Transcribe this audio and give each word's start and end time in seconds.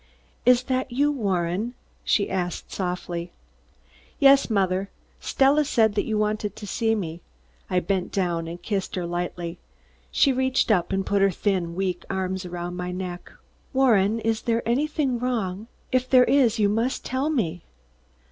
"Is 0.47 0.63
that 0.63 0.91
you, 0.91 1.11
Warren?" 1.11 1.75
she 2.03 2.27
asked 2.27 2.71
softly. 2.71 3.31
"Yes, 4.17 4.49
mother. 4.49 4.89
Stella 5.19 5.63
said 5.63 5.95
you 5.95 6.17
wanted 6.17 6.55
to 6.55 6.65
see 6.65 6.95
me." 6.95 7.21
I 7.69 7.81
bent 7.81 8.11
down 8.11 8.47
and 8.47 8.59
kissed 8.59 8.95
her 8.95 9.05
lightly. 9.05 9.59
She 10.09 10.33
reached 10.33 10.71
up 10.71 10.91
and 10.91 11.05
put 11.05 11.21
her 11.21 11.29
thin 11.29 11.75
weak 11.75 12.03
arms 12.09 12.45
around 12.45 12.77
my 12.77 12.91
neck. 12.91 13.31
"Warren, 13.73 14.19
is 14.21 14.41
there 14.41 14.67
anything 14.67 15.19
wrong? 15.19 15.67
If 15.91 16.09
there 16.09 16.23
is 16.25 16.57
you 16.57 16.67
must 16.67 17.05
tell 17.05 17.29
me." 17.29 17.61